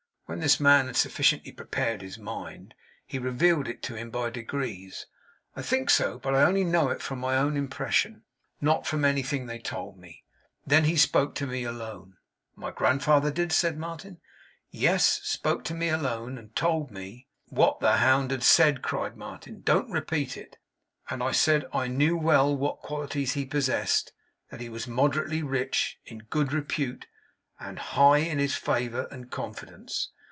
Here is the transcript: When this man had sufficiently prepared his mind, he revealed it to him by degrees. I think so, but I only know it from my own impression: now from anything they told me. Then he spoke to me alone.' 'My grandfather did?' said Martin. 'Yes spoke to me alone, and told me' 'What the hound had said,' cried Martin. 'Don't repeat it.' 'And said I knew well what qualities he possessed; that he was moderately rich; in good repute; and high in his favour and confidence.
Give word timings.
When 0.27 0.39
this 0.39 0.61
man 0.61 0.85
had 0.85 0.95
sufficiently 0.95 1.51
prepared 1.51 2.01
his 2.01 2.17
mind, 2.17 2.73
he 3.05 3.19
revealed 3.19 3.67
it 3.67 3.83
to 3.83 3.95
him 3.95 4.09
by 4.09 4.29
degrees. 4.29 5.05
I 5.57 5.61
think 5.61 5.89
so, 5.89 6.19
but 6.19 6.33
I 6.33 6.43
only 6.43 6.63
know 6.63 6.87
it 6.87 7.01
from 7.01 7.19
my 7.19 7.35
own 7.35 7.57
impression: 7.57 8.23
now 8.61 8.79
from 8.83 9.03
anything 9.03 9.45
they 9.47 9.59
told 9.59 9.97
me. 9.99 10.23
Then 10.65 10.85
he 10.85 10.95
spoke 10.95 11.35
to 11.35 11.45
me 11.45 11.65
alone.' 11.65 12.15
'My 12.55 12.71
grandfather 12.71 13.29
did?' 13.29 13.51
said 13.51 13.77
Martin. 13.77 14.21
'Yes 14.69 15.19
spoke 15.21 15.65
to 15.65 15.73
me 15.73 15.89
alone, 15.89 16.37
and 16.37 16.55
told 16.55 16.91
me' 16.91 17.27
'What 17.49 17.81
the 17.81 17.97
hound 17.97 18.31
had 18.31 18.41
said,' 18.43 18.81
cried 18.81 19.17
Martin. 19.17 19.59
'Don't 19.59 19.91
repeat 19.91 20.37
it.' 20.37 20.57
'And 21.09 21.21
said 21.35 21.65
I 21.73 21.87
knew 21.87 22.15
well 22.15 22.55
what 22.55 22.79
qualities 22.79 23.33
he 23.33 23.43
possessed; 23.45 24.13
that 24.49 24.61
he 24.61 24.69
was 24.69 24.87
moderately 24.87 25.43
rich; 25.43 25.99
in 26.05 26.19
good 26.19 26.53
repute; 26.53 27.05
and 27.59 27.77
high 27.77 28.19
in 28.19 28.39
his 28.39 28.55
favour 28.55 29.09
and 29.11 29.29
confidence. 29.29 30.11